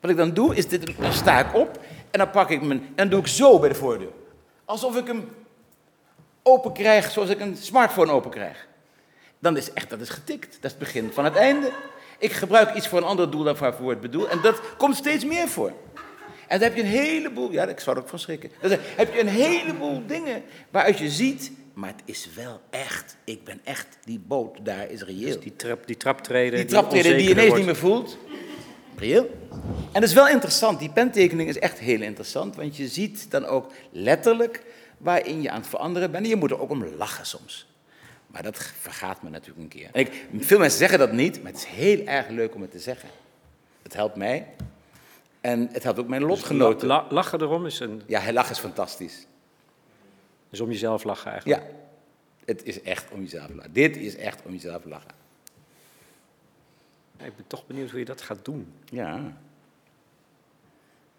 [0.00, 2.80] wat ik dan doe, is dit, dan sta ik op en dan pak ik mijn,
[2.80, 4.12] en dan doe ik zo bij de voordeur.
[4.64, 5.28] Alsof ik hem
[6.42, 8.66] open krijg zoals ik een smartphone open krijg.
[9.38, 10.52] Dan is echt, dat is getikt.
[10.52, 11.72] Dat is het begin van het einde.
[12.18, 14.28] Ik gebruik iets voor een ander doel dan waarvoor het bedoel.
[14.28, 15.72] En dat komt steeds meer voor.
[16.48, 18.50] En dan heb je een heleboel, ja, ik zou er ook van schrikken.
[18.60, 23.16] Dan heb je een heleboel dingen waaruit je ziet, maar het is wel echt.
[23.24, 25.40] Ik ben echt, die boot daar is reëel.
[25.40, 26.58] Die, trap, die traptreden.
[26.58, 28.18] Die traptreden die je ineens niet meer voelt.
[28.96, 29.30] Reëel.
[29.92, 30.78] En dat is wel interessant.
[30.78, 32.56] Die pentekening is echt heel interessant.
[32.56, 34.62] Want je ziet dan ook letterlijk
[34.98, 36.24] waarin je aan het veranderen bent.
[36.24, 37.66] En je moet er ook om lachen soms.
[38.26, 39.88] Maar dat vergaat me natuurlijk een keer.
[39.92, 42.70] En ik, veel mensen zeggen dat niet, maar het is heel erg leuk om het
[42.70, 43.08] te zeggen.
[43.82, 44.46] Het helpt mij.
[45.40, 46.88] En het helpt ook mijn lotgenoten.
[46.88, 49.26] La- lachen erom is, een, Ja, lachen is fantastisch.
[50.52, 51.62] Is om jezelf lachen eigenlijk.
[51.62, 51.68] Ja,
[52.44, 53.72] het is echt om jezelf lachen.
[53.72, 55.10] Dit is echt om jezelf lachen.
[57.18, 58.72] Ik ben toch benieuwd hoe je dat gaat doen.
[58.84, 59.36] Ja.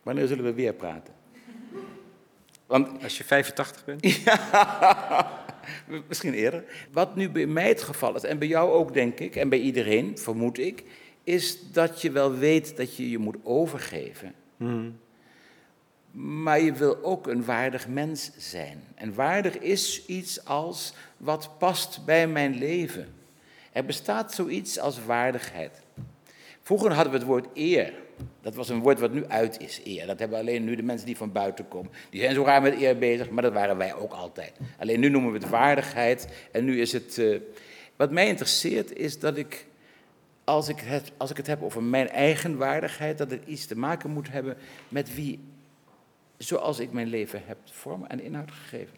[0.04, 1.14] Wanneer zullen we weer praten?
[2.66, 4.06] Want Als je 85 bent?
[6.08, 6.64] Misschien eerder.
[6.92, 9.60] Wat nu bij mij het geval is, en bij jou ook denk ik, en bij
[9.60, 10.84] iedereen vermoed ik,
[11.24, 14.34] is dat je wel weet dat je je moet overgeven.
[16.14, 18.84] Maar je wil ook een waardig mens zijn.
[18.96, 23.08] En waardig is iets als wat past bij mijn leven.
[23.72, 25.82] Er bestaat zoiets als waardigheid.
[26.62, 27.94] Vroeger hadden we het woord eer.
[28.42, 30.08] Dat was een woord wat nu uit is, eer.
[30.08, 31.92] Dat hebben alleen nu de mensen die van buiten komen.
[32.10, 34.52] Die zijn zo raar met eer bezig, maar dat waren wij ook altijd.
[34.80, 36.28] Alleen nu noemen we het waardigheid.
[36.52, 37.18] En nu is het.
[37.18, 37.40] eh,
[37.96, 39.66] wat mij interesseert is dat ik
[40.44, 43.78] als ik, het, als ik het heb over mijn eigen waardigheid, dat het iets te
[43.78, 45.40] maken moet hebben met wie,
[46.38, 48.98] zoals ik mijn leven heb vorm en inhoud gegeven.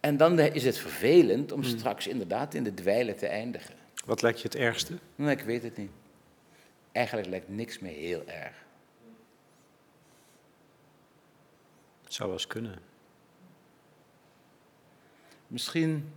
[0.00, 3.74] En dan is het vervelend om straks inderdaad in de dweilen te eindigen.
[4.04, 4.98] Wat lijkt je het ergste?
[5.14, 5.90] Nee, ik weet het niet.
[6.92, 8.64] Eigenlijk lijkt niks me heel erg.
[12.04, 12.78] Het zou wel eens kunnen.
[15.46, 16.12] Misschien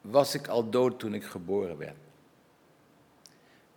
[0.00, 1.96] was ik al dood toen ik geboren werd.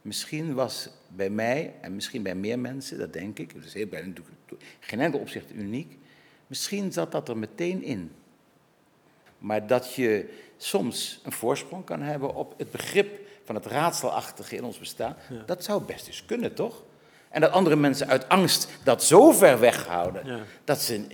[0.01, 3.87] Misschien was bij mij, en misschien bij meer mensen, dat denk ik, dat is heel
[3.87, 4.35] bijna natuurlijk
[4.79, 5.97] geen enkel opzicht uniek,
[6.47, 8.11] misschien zat dat er meteen in.
[9.37, 14.63] Maar dat je soms een voorsprong kan hebben op het begrip van het raadselachtige in
[14.63, 16.83] ons bestaan, dat zou best eens kunnen, toch?
[17.29, 20.39] En dat andere mensen uit angst dat zo ver weghouden, Ja.
[20.63, 21.05] dat, ze,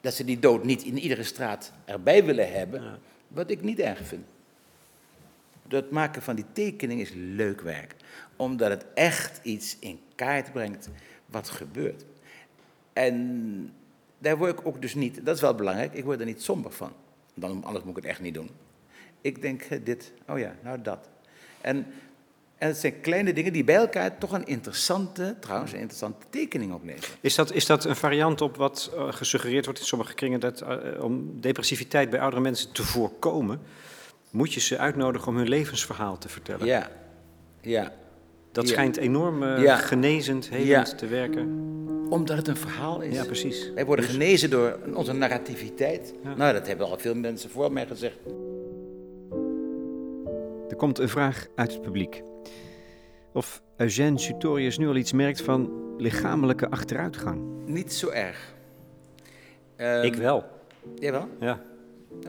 [0.00, 2.98] dat ze die dood niet in iedere straat erbij willen hebben, Ja.
[3.28, 4.24] wat ik niet erg vind.
[5.68, 7.94] Dat maken van die tekening is leuk werk,
[8.36, 10.88] omdat het echt iets in kaart brengt
[11.26, 12.04] wat gebeurt.
[12.96, 13.72] En
[14.18, 16.72] daar word ik ook dus niet, dat is wel belangrijk, ik word er niet somber
[16.72, 16.92] van.
[17.34, 18.50] Dan, anders moet ik het echt niet doen.
[19.20, 21.08] Ik denk eh, dit, oh ja, nou dat.
[21.60, 21.86] En,
[22.58, 26.72] en het zijn kleine dingen die bij elkaar toch een interessante, trouwens een interessante tekening
[26.72, 27.16] opleveren.
[27.20, 30.60] Is dat, is dat een variant op wat eh, gesuggereerd wordt in sommige kringen, dat
[30.60, 33.60] eh, om depressiviteit bij oudere mensen te voorkomen,
[34.30, 36.66] moet je ze uitnodigen om hun levensverhaal te vertellen?
[36.66, 36.90] Ja,
[37.60, 37.92] ja.
[38.52, 38.72] Dat Ja.
[38.72, 39.76] schijnt enorm Ja.
[39.76, 40.96] genezend, helend Ja.
[40.96, 41.74] te werken.
[42.08, 43.14] Omdat het een verhaal is.
[43.14, 43.72] Ja, precies.
[43.74, 46.14] Wij worden genezen door onze narrativiteit.
[46.22, 46.34] Ja.
[46.34, 48.18] Nou, dat hebben al veel mensen voor mij gezegd.
[50.68, 52.22] Er komt een vraag uit het publiek.
[53.32, 57.40] Of Eugène Sutorius nu al iets merkt van lichamelijke achteruitgang.
[57.66, 58.54] Niet zo erg.
[59.76, 60.44] Ehm, Ik wel.
[60.94, 61.28] Jij wel?
[61.40, 61.60] Ja.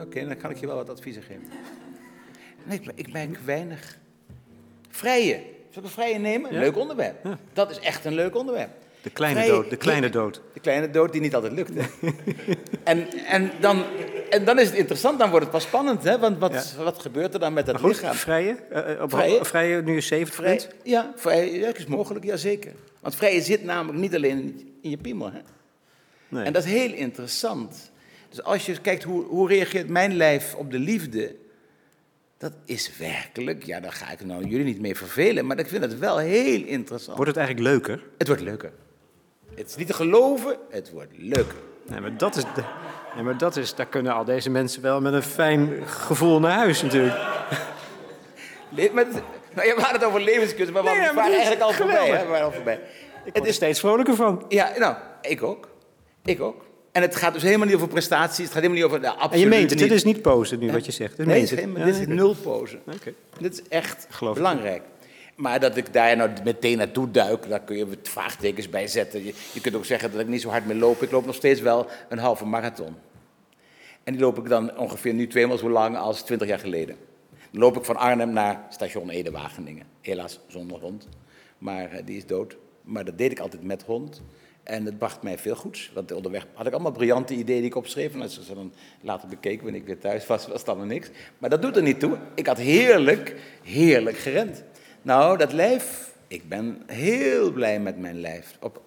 [0.00, 1.42] Oké, dan kan ik je wel wat adviezen geven.
[2.64, 3.98] Nee, ik, ik merk weinig.
[4.88, 5.34] Vrije.
[5.70, 6.52] Zal ik een vrije nemen?
[6.52, 6.60] Ja.
[6.60, 7.24] Leuk onderwerp.
[7.24, 7.38] Ja.
[7.52, 8.70] Dat is echt een leuk onderwerp.
[9.02, 9.70] De kleine Vrije- dood.
[9.70, 10.40] De kleine dood.
[10.54, 11.70] De kleine dood die niet altijd lukt.
[11.74, 11.82] Hè?
[12.84, 13.84] en, en, dan,
[14.30, 16.02] en dan is het interessant, dan wordt het pas spannend.
[16.04, 16.18] Hè?
[16.18, 18.14] Want wat, wat gebeurt er dan met dat Maar goed, lichaam?
[18.14, 18.56] vrije?
[18.70, 19.44] eh, eh, op Vrije?
[19.44, 20.68] vrije nu je 70 Vrij, bent?
[20.82, 22.72] ja, vrij, ja, dat is mogelijk, ja zeker.
[23.00, 25.32] Want vrije zit namelijk niet alleen in je piemel.
[25.32, 25.38] Hè?
[26.28, 26.44] Nee.
[26.44, 27.90] En dat is heel interessant.
[28.28, 31.34] Dus als je kijkt hoe, hoe reageert mijn lijf op de liefde,
[32.38, 35.82] dat is werkelijk, ja, daar ga ik nou jullie niet mee vervelen, maar ik vind
[35.84, 37.16] het wel heel interessant.
[37.16, 38.02] Wordt het eigenlijk leuker?
[38.18, 38.72] Het wordt leuker.
[39.54, 41.56] Het is niet te geloven, het wordt leuker.
[41.86, 42.62] Nee, maar dat is, de,
[43.14, 46.52] nee, maar dat is, daar kunnen al deze mensen wel met een fijn gevoel naar
[46.52, 47.16] huis natuurlijk.
[48.68, 49.22] Le- maar het-
[49.54, 52.08] nou, ja, we hadden het over levenskunst, maar we Nee, waren is eigenlijk al voorbij.
[52.10, 52.22] Hè?
[52.24, 52.80] We waren al voorbij.
[53.24, 54.44] Ik word er steeds vrolijker van.
[54.48, 55.68] Ja, nou, ik ook.
[56.24, 56.64] Ik ook.
[56.92, 59.00] En het gaat dus helemaal niet over prestaties, het gaat helemaal niet over...
[59.00, 61.16] Nou, En je absoluut meent het, dit is niet posen nu wat je zegt.
[61.16, 61.60] Dit Nee, het is het.
[61.60, 62.78] geen- Ja, dit is nul pose.
[62.94, 63.12] Oké.
[63.40, 64.82] Dit is echt Geloof ik.
[65.38, 69.24] Maar dat ik daar nou meteen naartoe duik, daar kun je vraagtekens bij zetten.
[69.24, 71.02] Je, je kunt ook zeggen dat ik niet zo hard meer loop.
[71.02, 72.94] Ik loop nog steeds wel een halve marathon.
[74.04, 76.96] En die loop ik dan ongeveer nu tweemaal zo lang als twintig jaar geleden.
[77.50, 79.86] Dan loop ik van Arnhem naar station Ede-Wageningen.
[80.00, 81.08] Helaas zonder hond,
[81.58, 82.56] maar eh, die is dood.
[82.82, 84.22] Maar dat deed ik altijd met hond.
[84.62, 85.90] En het bracht mij veel goeds.
[85.94, 88.14] Want onderweg had ik allemaal briljante ideeën die ik opschreef.
[88.14, 91.10] En als ze dan later bekeken wanneer ik weer thuis was, was het allemaal niks.
[91.38, 92.18] Maar dat doet er niet toe.
[92.34, 94.64] Ik had heerlijk, heerlijk gerend.
[95.08, 98.56] Nou, dat lijf, ik ben heel blij met mijn lijf.
[98.60, 98.82] Op,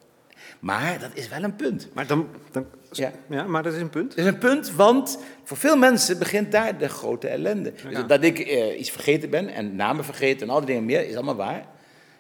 [0.60, 1.90] maar dat is wel een punt.
[1.94, 3.12] Maar, dan, dan, Ja.
[3.30, 3.44] ja.
[3.44, 4.10] maar dat is een punt.
[4.10, 7.74] Het is een punt, want voor veel mensen begint daar de grote ellende.
[7.90, 11.08] Dus dat ik eh, iets vergeten ben en namen vergeten en al die dingen meer,
[11.08, 11.66] is allemaal waar.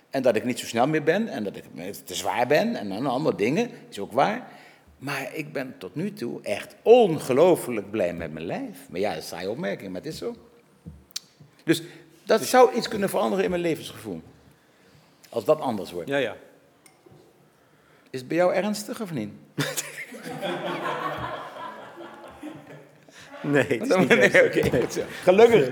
[0.09, 1.63] En dat ik niet zo snel meer ben en dat ik
[2.05, 4.47] te zwaar ben en dan andere dingen, is ook waar.
[4.97, 8.77] Maar ik ben tot nu toe echt ongelooflijk blij met mijn lijf.
[8.89, 10.35] Maar ja, dat is een saaie opmerking, maar het is zo.
[11.63, 11.81] Dus
[12.23, 14.21] dat zou iets kunnen veranderen in mijn levensgevoel.
[15.29, 16.09] Als dat anders wordt.
[16.09, 16.35] Ja, ja.
[18.09, 19.29] Is het bij jou ernstig of niet?
[23.43, 24.07] Nee, het is niet
[24.71, 24.87] Nee.
[25.23, 25.71] Gelukkig.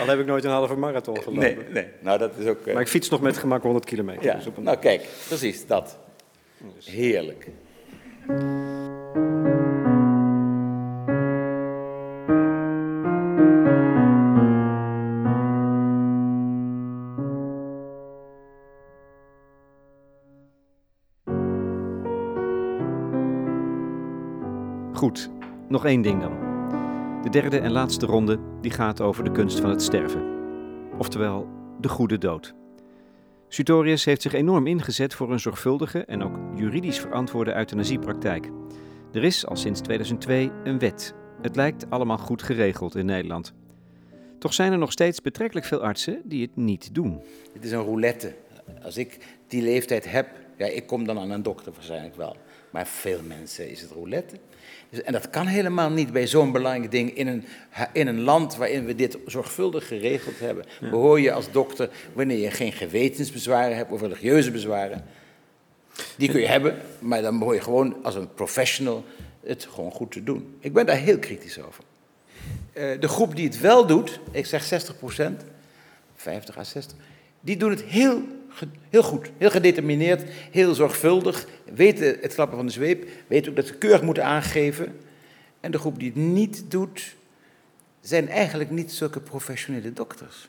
[0.00, 1.38] Al heb ik nooit een halve marathon gelopen.
[1.38, 1.86] Nee, nee.
[2.00, 2.66] Nou, dat is ook...
[2.66, 4.24] eh, Maar ik fiets nog met gemak 100 kilometer.
[4.24, 5.96] Ja, Dus op een- nou kijk, precies dat.
[6.84, 7.48] Heerlijk.
[25.74, 26.32] Nog één ding dan.
[27.22, 30.22] De derde en laatste ronde die gaat over de kunst van het sterven.
[30.98, 31.48] Oftewel,
[31.80, 32.54] de goede dood.
[33.48, 38.50] Sutorius heeft zich enorm ingezet voor een zorgvuldige en ook juridisch verantwoorde euthanasiepraktijk.
[39.12, 41.14] Er is al sinds 2002 een wet.
[41.42, 43.52] Het lijkt allemaal goed geregeld in Nederland.
[44.38, 47.20] Toch zijn er nog steeds betrekkelijk veel artsen die het niet doen.
[47.52, 48.34] Het is een roulette.
[48.82, 52.36] Als ik die leeftijd heb, ja, ik kom dan aan een dokter waarschijnlijk wel.
[52.74, 54.36] Maar veel mensen is het roulette.
[54.90, 57.44] Dus, en dat kan helemaal niet bij zo'n belangrijk ding in een,
[57.92, 60.64] in een land waarin we dit zorgvuldig geregeld hebben.
[60.80, 65.04] Behoor je als dokter, wanneer je geen gewetensbezwaren hebt of religieuze bezwaren,
[66.16, 69.04] die kun je hebben, maar dan behoor je gewoon als een professional
[69.40, 70.56] het gewoon goed te doen.
[70.60, 71.84] Ik ben daar heel kritisch over.
[72.72, 75.42] Uh, de groep die het wel doet, ik zeg 60 procent,
[76.14, 76.96] 50 à 60,
[77.40, 78.22] die doen het heel,
[78.90, 83.66] heel goed, heel gedetermineerd, heel zorgvuldig, weten het klappen van de zweep, weten ook dat
[83.66, 84.96] ze keurig moeten aangeven.
[85.60, 87.14] En de groep die het niet doet,
[88.00, 90.48] zijn eigenlijk niet zulke professionele dokters.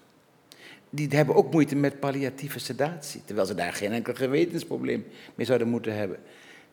[0.89, 5.67] Die hebben ook moeite met palliatieve sedatie, terwijl ze daar geen enkel gewetensprobleem mee zouden
[5.67, 6.19] moeten hebben.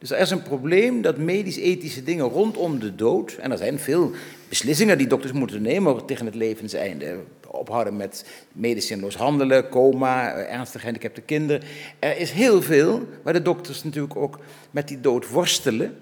[0.02, 4.10] Dus er is een probleem dat medisch-ethische dingen rondom de dood, en er zijn veel
[4.48, 10.80] beslissingen die dokters moeten nemen tegen het levenseinde, ophouden met medicijnloos handelen, coma, eh, ernstig
[10.80, 11.62] gehandicapte kinderen.
[11.98, 14.38] Er is heel veel waar de dokters natuurlijk ook
[14.70, 15.96] met die dood worstelen.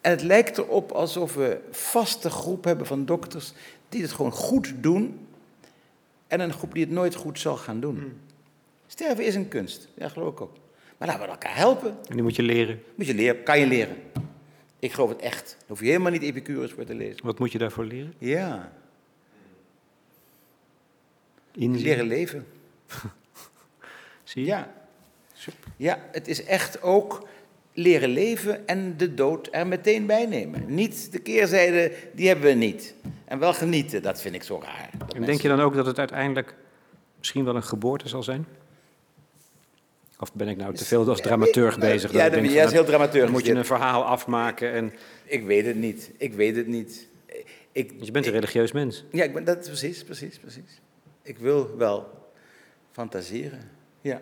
[0.00, 3.52] En het lijkt erop alsof we een vaste groep hebben van dokters
[3.88, 5.26] die het gewoon goed doen
[6.26, 7.96] en een groep die het nooit goed zal gaan doen.
[7.96, 8.12] Hmm.
[8.86, 10.56] Sterven is een kunst, ja geloof ik ook.
[11.00, 11.90] Maar laten we elkaar helpen.
[11.90, 12.82] En die moet je leren.
[12.94, 13.96] Moet je leren, kan je leren.
[14.78, 15.54] Ik geloof het echt.
[15.58, 17.24] Daar hoef je helemaal niet Epicurus voor te lezen.
[17.26, 18.14] Wat moet je daarvoor leren?
[18.18, 18.72] Ja.
[21.52, 21.82] Inzien.
[21.82, 22.46] Leren leven.
[24.22, 24.48] Zie je?
[24.48, 24.72] Ja.
[25.76, 27.28] Ja, het is echt ook
[27.72, 30.74] leren leven en de dood er meteen bij nemen.
[30.74, 32.94] Niet de keerzijde, die hebben we niet.
[33.24, 34.90] En wel genieten, dat vind ik zo raar.
[35.14, 36.54] En denk je dan ook dat het uiteindelijk
[37.18, 38.46] misschien wel een geboorte zal zijn?
[40.20, 42.12] Of ben ik nou te veel als dramaturg bezig?
[42.12, 43.24] Ja, dat is heel dramaturg.
[43.24, 44.92] Dan moet je een verhaal afmaken en...
[45.24, 46.10] Ik weet het niet.
[46.16, 47.08] Ik weet het niet.
[47.72, 49.04] Ik, je bent een religieus mens.
[49.10, 50.80] Ja, ik ben, dat, precies, precies, precies.
[51.22, 52.10] Ik wil wel
[52.92, 53.70] fantaseren.
[54.00, 54.20] Ja.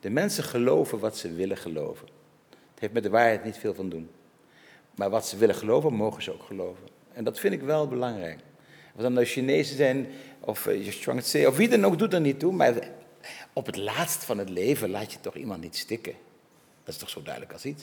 [0.00, 2.06] De mensen geloven wat ze willen geloven.
[2.50, 4.08] Het heeft met de waarheid niet veel van doen.
[4.94, 6.84] Maar wat ze willen geloven, mogen ze ook geloven.
[7.12, 8.38] En dat vind ik wel belangrijk.
[8.94, 10.06] Of dan de Chinezen zijn,
[10.40, 12.52] of uh, of wie dan ook, doet er niet toe.
[12.52, 12.74] Maar
[13.52, 16.12] op het laatst van het leven laat je toch iemand niet stikken.
[16.84, 17.82] Dat is toch zo duidelijk als iets.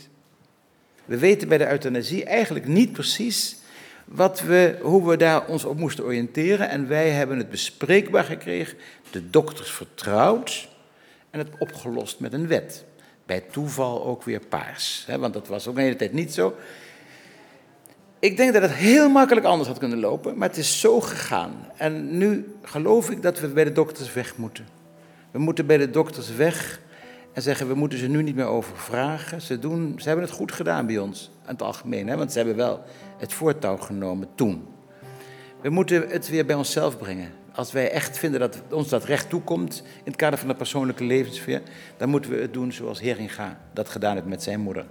[1.05, 3.57] We weten bij de euthanasie eigenlijk niet precies
[4.05, 6.69] wat we, hoe we daar ons op moesten oriënteren.
[6.69, 8.77] En wij hebben het bespreekbaar gekregen,
[9.11, 10.69] de dokters vertrouwd
[11.29, 12.85] en het opgelost met een wet.
[13.25, 16.55] Bij toeval ook weer paars, hè, want dat was ook de hele tijd niet zo.
[18.19, 21.71] Ik denk dat het heel makkelijk anders had kunnen lopen, maar het is zo gegaan.
[21.77, 24.78] En nu geloof ik dat we bij de dokters weg moeten.
[25.31, 26.81] We moeten bij de dokters weg
[27.33, 29.41] en zeggen, we moeten ze nu niet meer overvragen.
[29.41, 32.37] Ze, doen, ze hebben het goed gedaan bij ons, in het algemeen, hè, want ze
[32.37, 32.83] hebben wel
[33.17, 34.67] het voortouw genomen toen.
[35.61, 37.31] We moeten het weer bij onszelf brengen.
[37.53, 41.03] Als wij echt vinden dat ons dat recht toekomt in het kader van de persoonlijke
[41.03, 41.61] levenssfeer,
[41.97, 44.85] dan moeten we het doen zoals Heringa dat gedaan heeft met zijn moeder.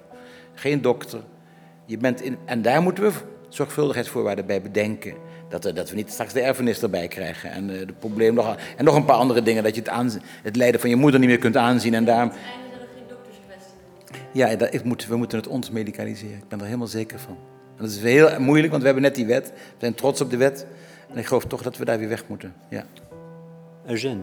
[0.55, 1.21] Geen dokter.
[1.85, 3.13] Je bent in, en daar moeten we
[3.49, 5.15] zorgvuldigheidsvoorwaarden bij bedenken.
[5.49, 7.51] Dat, we, dat we niet straks de erfenis erbij krijgen.
[7.51, 9.63] En, uh, de probleem nog, en nog een paar andere dingen.
[9.63, 11.95] Dat je het, aanzien, het lijden van je moeder niet meer kunt aanzien.
[11.95, 12.33] En daarom...
[14.33, 16.37] Ja, dat, ik moet, we moeten het ons medicaliseren.
[16.37, 17.37] Ik ben er helemaal zeker van.
[17.77, 19.47] En dat is heel moeilijk, want we hebben net die wet.
[19.49, 20.67] We zijn trots op de wet.
[21.13, 22.55] En ik geloof toch dat we daar weer weg moeten.
[22.69, 22.85] Ja.
[23.87, 24.23] Eugène.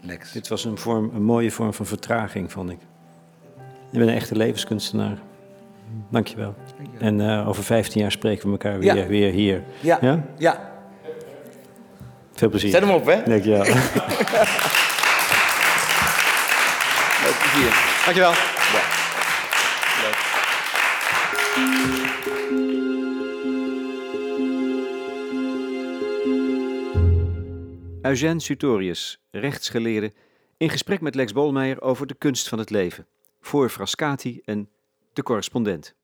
[0.00, 0.32] Lex.
[0.32, 2.78] Dit was een, vorm, een mooie vorm van vertraging, vond ik.
[3.90, 5.18] Je bent een echte levenskunstenaar.
[6.10, 6.54] Dankjewel.
[6.76, 7.08] Dankjewel.
[7.08, 9.06] En uh, over 15 jaar spreken we elkaar weer, ja.
[9.06, 9.62] weer hier.
[9.80, 9.98] Ja.
[10.00, 10.24] ja.
[10.38, 10.72] ja.
[12.32, 12.70] Veel plezier.
[12.70, 13.22] Zet hem op, hè?
[13.22, 13.64] Dankjewel.
[13.64, 13.74] Veel
[17.40, 18.02] plezier.
[18.04, 18.30] Dankjewel.
[18.30, 19.02] Ja.
[28.02, 30.12] Eugène Sutorius, rechtsgeleerde,
[30.56, 33.06] in gesprek met Lex Bolmeijer over de kunst van het leven.
[33.40, 34.68] Voor Frascati en
[35.14, 35.94] de correspondent.